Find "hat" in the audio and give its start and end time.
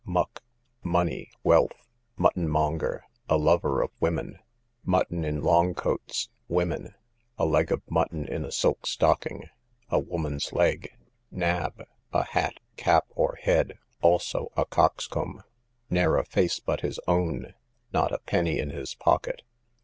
12.23-12.59